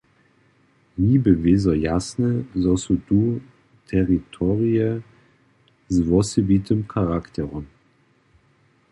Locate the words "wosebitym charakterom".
6.07-7.65